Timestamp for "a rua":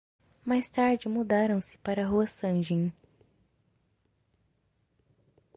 2.03-2.25